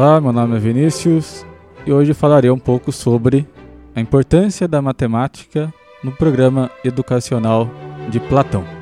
[0.00, 1.44] Olá, meu nome é Vinícius
[1.84, 3.48] e hoje falarei um pouco sobre
[3.96, 5.74] a importância da matemática
[6.04, 7.68] no programa educacional
[8.08, 8.77] de Platão.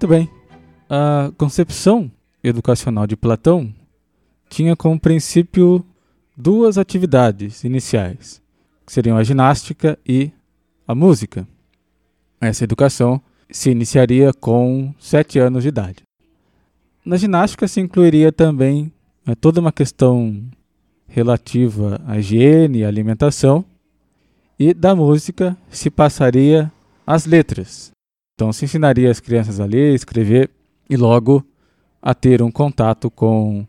[0.00, 0.30] Muito bem.
[0.88, 2.10] A concepção
[2.42, 3.70] educacional de Platão
[4.48, 5.84] tinha como princípio
[6.34, 8.40] duas atividades iniciais,
[8.86, 10.30] que seriam a ginástica e
[10.88, 11.46] a música.
[12.40, 13.20] Essa educação
[13.50, 16.02] se iniciaria com sete anos de idade.
[17.04, 18.90] Na ginástica se incluiria também
[19.26, 20.42] né, toda uma questão
[21.08, 23.66] relativa à higiene e alimentação,
[24.58, 26.72] e da música se passaria
[27.06, 27.92] às letras,
[28.40, 30.48] então se ensinaria as crianças a ler, escrever
[30.88, 31.46] e logo
[32.00, 33.66] a ter um contato com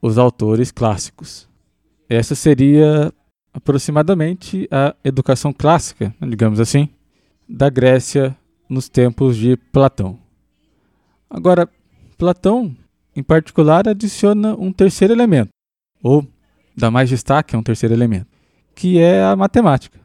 [0.00, 1.46] os autores clássicos.
[2.08, 3.12] Essa seria
[3.52, 6.88] aproximadamente a educação clássica, digamos assim,
[7.46, 8.34] da Grécia
[8.66, 10.18] nos tempos de Platão.
[11.28, 11.68] Agora,
[12.16, 12.74] Platão,
[13.14, 15.50] em particular, adiciona um terceiro elemento,
[16.02, 16.26] ou
[16.74, 18.28] dá mais destaque a um terceiro elemento,
[18.74, 20.00] que é a matemática.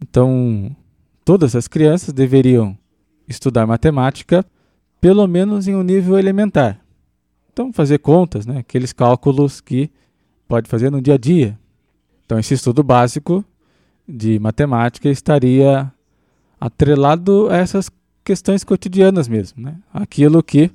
[0.00, 0.70] Então,
[1.24, 2.78] todas as crianças deveriam
[3.28, 4.44] estudar matemática,
[5.00, 6.80] pelo menos em um nível elementar.
[7.52, 8.58] Então, fazer contas, né?
[8.58, 9.90] aqueles cálculos que
[10.48, 11.58] pode fazer no dia a dia.
[12.24, 13.44] Então, esse estudo básico
[14.08, 15.92] de matemática estaria
[16.60, 17.90] atrelado a essas
[18.24, 19.76] questões cotidianas mesmo, né?
[19.92, 20.70] aquilo que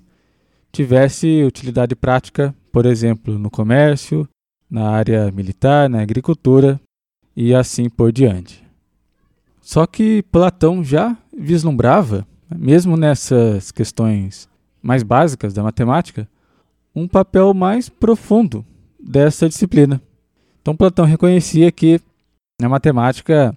[0.72, 4.28] tivesse utilidade prática, por exemplo, no comércio,
[4.70, 6.80] na área militar, na agricultura
[7.36, 8.64] e assim por diante.
[9.60, 14.50] Só que Platão já vislumbrava mesmo nessas questões
[14.82, 16.28] mais básicas da matemática,
[16.96, 18.66] um papel mais profundo
[19.00, 20.02] dessa disciplina.
[20.62, 22.00] Então, Platão reconhecia que
[22.60, 23.56] na matemática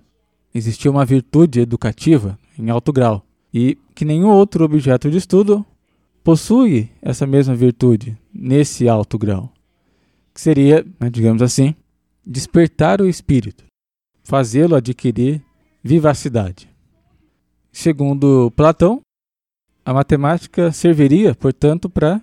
[0.54, 5.64] existia uma virtude educativa em alto grau e que nenhum outro objeto de estudo
[6.22, 9.52] possui essa mesma virtude nesse alto grau,
[10.32, 11.74] que seria, né, digamos assim,
[12.24, 13.64] despertar o espírito,
[14.22, 15.42] fazê-lo adquirir
[15.82, 16.71] vivacidade.
[17.72, 19.00] Segundo Platão,
[19.84, 22.20] a matemática serviria, portanto, para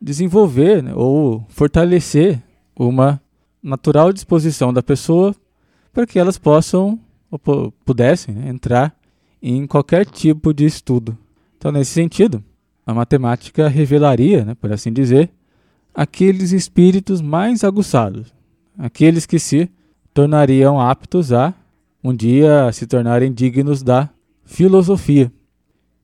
[0.00, 2.40] desenvolver né, ou fortalecer
[2.76, 3.20] uma
[3.62, 5.34] natural disposição da pessoa
[5.92, 8.94] para que elas possam ou pudessem né, entrar
[9.42, 11.16] em qualquer tipo de estudo.
[11.56, 12.44] Então, nesse sentido,
[12.86, 15.30] a matemática revelaria, né, por assim dizer,
[15.94, 18.32] aqueles espíritos mais aguçados,
[18.78, 19.68] aqueles que se
[20.12, 21.54] tornariam aptos a
[22.04, 24.08] um dia se tornarem dignos da
[24.48, 25.30] filosofia,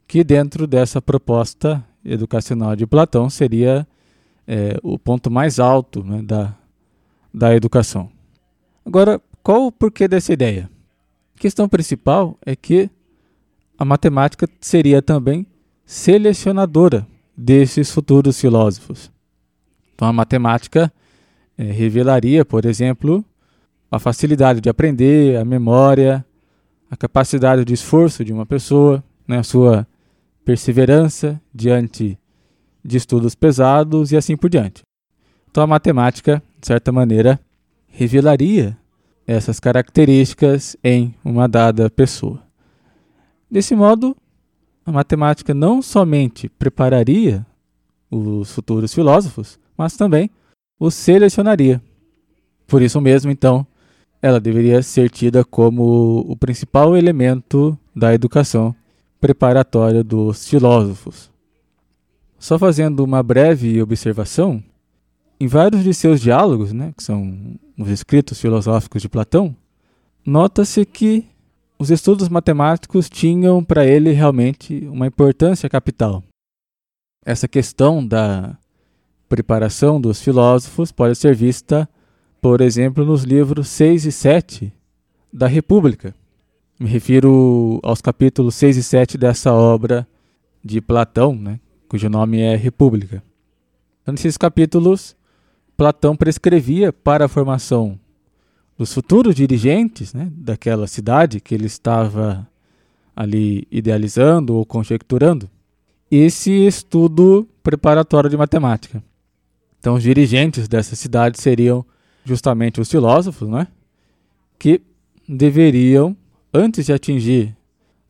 [0.07, 3.89] que dentro dessa proposta educacional de Platão seria
[4.47, 6.55] é, o ponto mais alto né, da,
[7.33, 8.11] da educação.
[8.85, 10.71] Agora, qual o porquê dessa ideia?
[11.35, 12.91] A questão principal é que
[13.79, 15.47] a matemática seria também
[15.87, 19.11] selecionadora desses futuros filósofos.
[19.95, 20.93] Então, a matemática
[21.57, 23.25] é, revelaria, por exemplo,
[23.91, 26.25] a facilidade de aprender, a memória,
[26.91, 29.87] a capacidade de esforço de uma pessoa, né, a sua
[30.45, 32.19] perseverança diante
[32.85, 34.83] de estudos pesados e assim por diante.
[35.51, 37.41] Então a matemática, de certa maneira,
[37.87, 38.77] revelaria
[39.27, 42.43] essas características em uma dada pessoa.
[43.51, 44.17] Desse modo,
[44.85, 47.47] a matemática não somente prepararia
[48.11, 50.31] os futuros filósofos, mas também
[50.79, 51.81] os selecionaria.
[52.67, 53.67] Por isso mesmo, então,
[54.25, 58.75] ela deveria ser tida como o principal elemento da educação
[59.21, 61.31] preparatória dos filósofos.
[62.39, 64.65] Só fazendo uma breve observação,
[65.39, 69.55] em vários de seus diálogos, né, que são os escritos filosóficos de Platão,
[70.25, 71.27] nota-se que
[71.79, 76.25] os estudos matemáticos tinham para ele realmente uma importância capital.
[77.27, 78.57] Essa questão da
[79.29, 81.87] preparação dos filósofos pode ser vista
[82.45, 84.71] por exemplo, nos livros 6 e 7
[85.33, 86.15] da República.
[86.79, 90.07] Me refiro aos capítulos 6 e 7 dessa obra
[90.63, 91.59] de Platão, né,
[91.89, 93.23] cujo nome é República.
[94.07, 95.17] Nesses capítulos,
[95.75, 97.99] Platão prescrevia para a formação
[98.77, 102.47] dos futuros dirigentes né, daquela cidade que ele estava
[103.17, 105.49] ali idealizando ou conjecturando
[106.11, 109.03] esse estudo preparatório de matemática.
[109.81, 111.87] Então, os dirigentes dessa cidade seriam
[112.25, 113.67] justamente os filósofos, né,
[114.59, 114.81] que
[115.29, 116.17] deveriam,
[116.53, 117.55] antes de atingir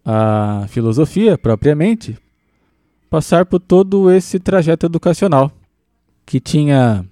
[0.05, 2.16] a filosofia propriamente,
[3.08, 5.50] passar por todo esse trajeto educacional,
[6.26, 7.05] que tinha,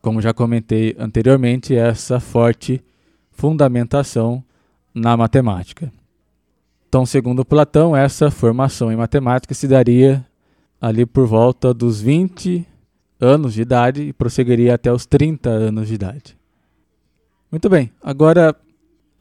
[0.00, 2.82] como já comentei anteriormente, essa forte
[3.32, 4.44] fundamentação
[4.94, 5.92] na matemática.
[6.88, 10.26] Então, segundo Platão, essa formação em matemática se daria
[10.80, 12.66] ali por volta dos 20
[13.20, 16.39] anos de idade e prosseguiria até os 30 anos de idade.
[17.50, 18.54] Muito bem, agora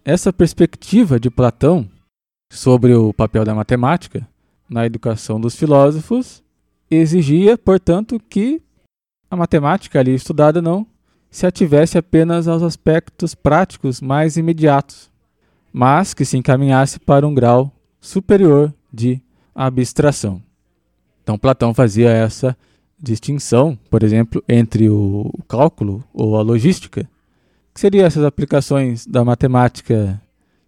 [0.05, 1.89] essa perspectiva de Platão
[2.51, 4.27] sobre o papel da matemática
[4.69, 6.43] na educação dos filósofos
[6.91, 8.61] exigia, portanto, que
[9.31, 10.85] a matemática ali estudada não
[11.31, 15.09] se ativesse apenas aos aspectos práticos mais imediatos,
[15.73, 19.19] mas que se encaminhasse para um grau superior de
[19.55, 20.39] abstração.
[21.23, 22.55] Então, Platão fazia essa
[22.99, 27.09] distinção, por exemplo, entre o cálculo ou a logística,
[27.79, 30.21] que seriam essas aplicações da matemática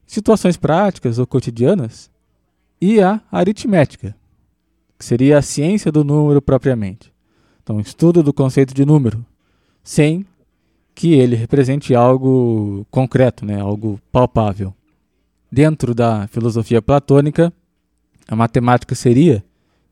[0.07, 2.09] em situações práticas ou cotidianas,
[2.79, 4.15] e a aritmética,
[4.97, 7.11] que seria a ciência do número propriamente.
[7.61, 9.25] Então, estudo do conceito de número,
[9.83, 10.25] sem
[10.95, 14.73] que ele represente algo concreto, né, algo palpável.
[15.51, 17.51] Dentro da filosofia platônica,
[18.25, 19.43] a matemática seria,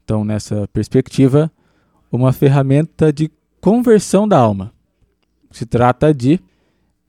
[0.06, 1.52] então, nessa perspectiva,
[2.10, 3.30] uma ferramenta de
[3.60, 4.72] conversão da alma.
[5.52, 6.40] Se trata de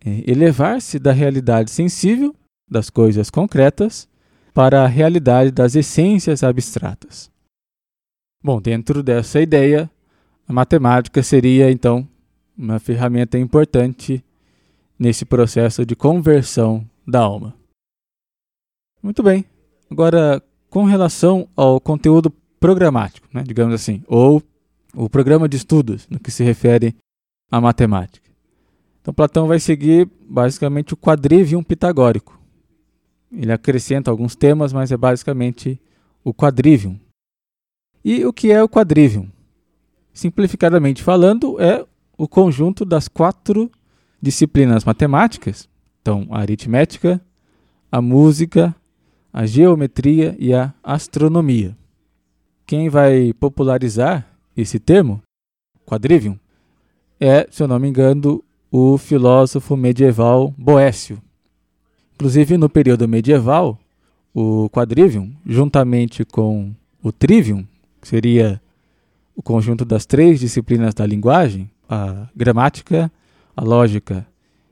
[0.05, 2.35] elevar-se da realidade sensível,
[2.69, 4.09] das coisas concretas,
[4.53, 7.31] para a realidade das essências abstratas.
[8.43, 9.91] Bom, dentro dessa ideia,
[10.49, 12.09] a matemática seria então
[12.57, 14.25] uma ferramenta importante
[14.99, 17.55] nesse processo de conversão da alma.
[19.03, 19.45] Muito bem.
[19.91, 22.31] Agora, com relação ao conteúdo
[22.61, 24.43] programático, né, digamos assim, ou
[24.95, 26.95] o programa de estudos no que se refere
[27.51, 28.30] à matemática.
[29.01, 32.39] Então, Platão vai seguir basicamente o quadrivium pitagórico.
[33.33, 35.81] Ele acrescenta alguns temas, mas é basicamente
[36.25, 36.99] o quadrivium.
[38.05, 39.29] E o que é o quadrivium?
[40.13, 41.87] Simplificadamente falando, é
[42.17, 43.71] o conjunto das quatro
[44.21, 45.69] disciplinas matemáticas,
[46.03, 47.21] então a aritmética,
[47.91, 48.75] a música,
[49.33, 51.77] a geometria e a astronomia.
[52.67, 54.27] Quem vai popularizar
[54.57, 55.23] esse termo,
[55.87, 56.39] quadrivium,
[57.19, 61.21] é, se eu não me engano, o filósofo medieval Boécio.
[62.15, 63.79] Inclusive, no período medieval,
[64.33, 66.73] o quadrivium, juntamente com
[67.03, 67.67] o trivium,
[68.01, 68.61] que seria
[69.35, 73.11] o conjunto das três disciplinas da linguagem, a gramática,
[73.57, 74.27] a lógica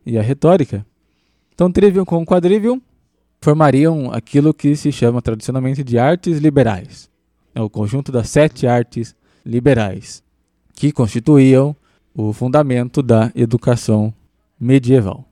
[0.06, 0.86] e a retórica.
[1.54, 2.80] Então, trivium com quadrivium
[3.40, 7.10] formariam aquilo que se chama tradicionalmente de artes liberais.
[7.54, 10.22] É o conjunto das sete artes liberais,
[10.74, 11.74] que constituíam
[12.20, 14.12] o fundamento da educação
[14.58, 15.24] medieval.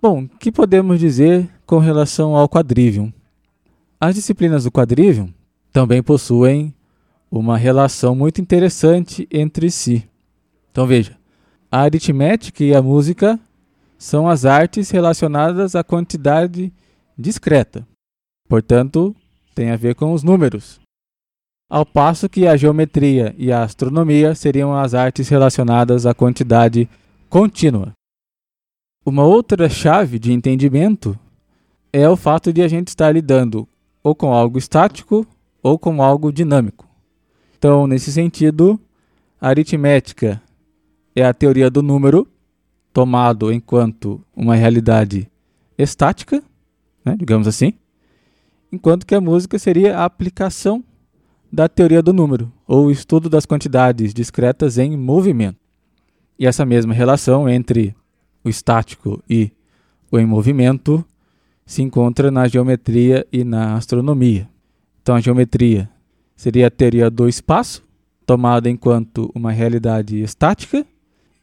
[0.00, 3.10] Bom, o que podemos dizer com relação ao quadrivium?
[3.98, 5.32] As disciplinas do quadrivium
[5.72, 6.74] também possuem
[7.30, 10.06] uma relação muito interessante entre si.
[10.70, 11.16] Então veja,
[11.72, 13.40] a aritmética e a música
[13.96, 16.70] são as artes relacionadas à quantidade
[17.16, 17.86] discreta.
[18.46, 19.16] Portanto,
[19.54, 20.79] tem a ver com os números
[21.70, 26.90] ao passo que a geometria e a astronomia seriam as artes relacionadas à quantidade
[27.28, 27.92] contínua.
[29.06, 31.16] Uma outra chave de entendimento
[31.92, 33.68] é o fato de a gente estar lidando
[34.02, 35.24] ou com algo estático
[35.62, 36.88] ou com algo dinâmico.
[37.56, 38.78] Então, nesse sentido,
[39.40, 40.42] a aritmética
[41.14, 42.26] é a teoria do número
[42.92, 45.30] tomado enquanto uma realidade
[45.78, 46.42] estática,
[47.04, 47.74] né, digamos assim,
[48.72, 50.82] enquanto que a música seria a aplicação
[51.52, 55.58] da teoria do número, ou estudo das quantidades discretas em movimento.
[56.38, 57.94] E essa mesma relação entre
[58.44, 59.50] o estático e
[60.10, 61.04] o em movimento
[61.66, 64.48] se encontra na geometria e na astronomia.
[65.02, 65.88] Então, a geometria
[66.36, 67.82] seria a teoria do espaço,
[68.26, 70.84] tomada enquanto uma realidade estática,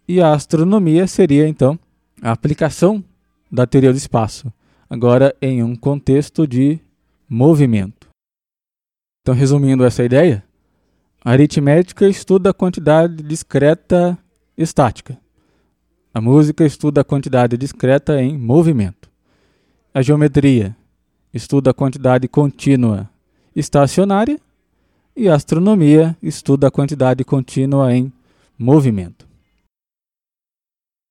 [0.08, 1.80] e a astronomia seria, então,
[2.22, 3.04] a aplicação
[3.52, 4.52] da teoria do espaço,
[4.90, 6.80] agora em um contexto de
[7.30, 7.97] movimento.
[9.28, 10.42] Então, resumindo essa ideia,
[11.22, 14.18] a aritmética estuda a quantidade discreta
[14.58, 15.18] estática.
[16.14, 19.12] A música estuda a quantidade discreta em movimento.
[19.94, 20.74] A geometria
[21.34, 23.10] estuda a quantidade contínua
[23.54, 24.40] estacionária
[25.14, 28.10] e a astronomia estuda a quantidade contínua em
[28.58, 29.28] movimento.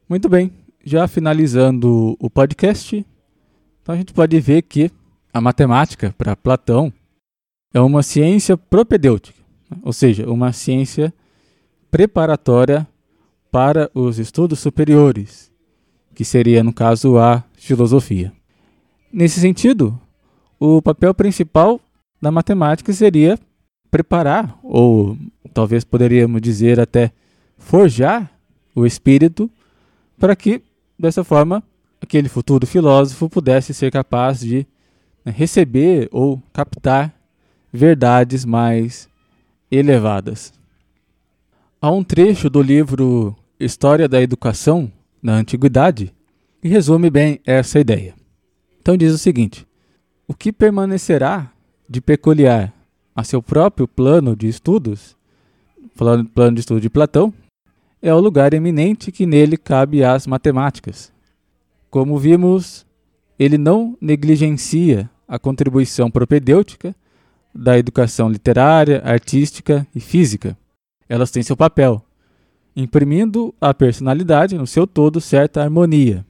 [0.08, 0.50] Muito bem,
[0.82, 3.04] já finalizando o podcast,
[3.82, 4.90] então a gente pode ver que
[5.35, 6.90] a matemática para Platão
[7.73, 9.40] é uma ciência propedêutica,
[9.82, 11.12] ou seja, uma ciência
[11.90, 12.87] preparatória
[13.50, 15.50] para os estudos superiores,
[16.14, 18.32] que seria, no caso, a filosofia.
[19.12, 19.99] Nesse sentido,
[20.58, 21.80] o papel principal
[22.20, 23.38] da matemática seria
[23.90, 25.16] preparar, ou
[25.54, 27.12] talvez poderíamos dizer até
[27.56, 28.30] forjar
[28.75, 29.50] o espírito
[30.18, 30.62] para que,
[30.99, 31.62] dessa forma,
[32.00, 34.66] aquele futuro filósofo pudesse ser capaz de
[35.25, 37.14] né, receber ou captar
[37.76, 39.09] verdades mais
[39.71, 40.52] elevadas.
[41.80, 44.90] Há um trecho do livro História da Educação
[45.23, 46.12] na Antiguidade
[46.61, 48.14] que resume bem essa ideia.
[48.80, 49.66] Então diz o seguinte:
[50.26, 51.52] o que permanecerá
[51.88, 52.73] de peculiar
[53.14, 55.16] a seu próprio plano de estudos,
[55.95, 57.33] falando do plano de estudo de Platão,
[58.02, 61.12] é o lugar eminente que nele cabe às matemáticas.
[61.90, 62.85] Como vimos,
[63.38, 66.95] ele não negligencia a contribuição propedêutica
[67.56, 70.56] da educação literária, artística e física.
[71.08, 72.04] Elas têm seu papel,
[72.75, 76.25] imprimindo à personalidade, no seu todo, certa harmonia.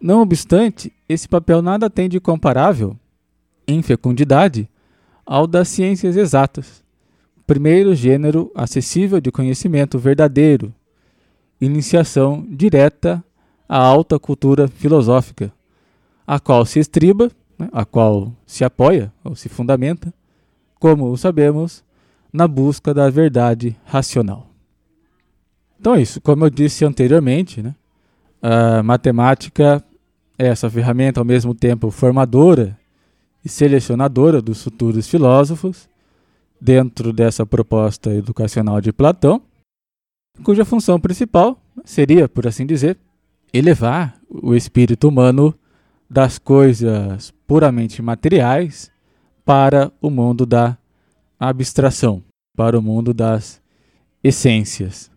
[0.00, 2.96] Não obstante, esse papel nada tem de comparável,
[3.66, 4.68] em fecundidade,
[5.26, 6.84] ao das ciências exatas,
[7.46, 10.72] primeiro gênero acessível de conhecimento verdadeiro,
[11.60, 13.24] iniciação direta
[13.68, 15.52] à alta cultura filosófica,
[16.26, 20.12] a qual se estriba, né, a qual se apoia ou se fundamenta,
[20.78, 21.84] como sabemos,
[22.32, 24.48] na busca da verdade racional.
[25.78, 27.74] Então é isso, como eu disse anteriormente, né,
[28.42, 29.82] a matemática
[30.38, 32.78] é essa ferramenta ao mesmo tempo formadora
[33.44, 35.88] e selecionadora dos futuros filósofos,
[36.60, 39.42] dentro dessa proposta educacional de Platão,
[40.42, 42.96] cuja função principal seria, por assim dizer,
[43.52, 45.54] elevar o espírito humano
[46.14, 48.88] das coisas puramente materiais
[49.44, 50.78] para o mundo da
[51.40, 52.22] abstração,
[52.56, 53.60] para o mundo das
[54.22, 55.10] essências.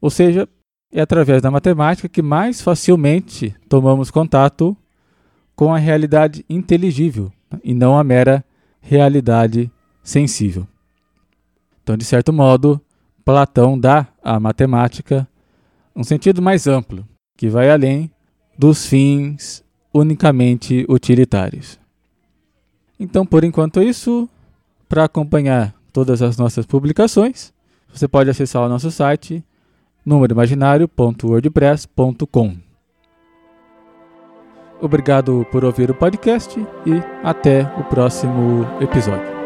[0.00, 0.48] Ou seja,
[0.92, 4.76] é através da matemática que mais facilmente tomamos contato
[5.54, 7.32] com a realidade inteligível
[7.62, 8.44] e não a mera
[8.80, 9.70] realidade
[10.02, 10.66] sensível.
[11.80, 12.80] Então, de certo modo,
[13.24, 15.28] Platão dá à matemática
[15.94, 17.06] um sentido mais amplo,
[17.36, 18.10] que vai além
[18.58, 21.78] dos fins unicamente utilitários.
[22.98, 24.28] Então, por enquanto é isso.
[24.88, 27.52] Para acompanhar todas as nossas publicações,
[27.92, 29.44] você pode acessar o nosso site
[30.04, 32.56] númeroimaginário.wordpress.com.
[34.80, 39.37] Obrigado por ouvir o podcast e até o próximo episódio.